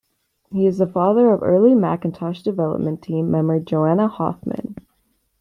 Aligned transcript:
He 0.51 0.65
is 0.65 0.79
the 0.79 0.87
father 0.87 1.31
of 1.31 1.43
early 1.43 1.75
Macintosh 1.75 2.41
development 2.41 3.03
team 3.03 3.29
member 3.29 3.59
Joanna 3.59 4.07
Hoffman. 4.07 4.75